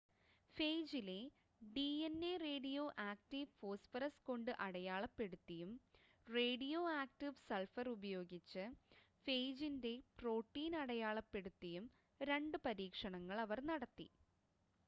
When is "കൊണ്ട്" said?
4.27-4.49